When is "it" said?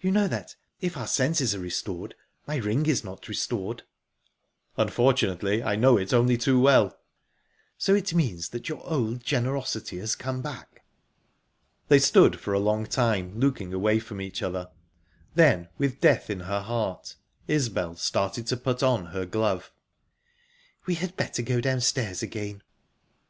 5.98-6.14, 7.94-8.14